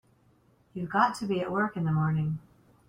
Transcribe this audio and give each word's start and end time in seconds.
You've 0.73 0.89
got 0.89 1.13
to 1.19 1.27
be 1.27 1.41
at 1.41 1.51
work 1.51 1.77
in 1.77 1.85
the 1.85 1.91
morning. 1.91 2.39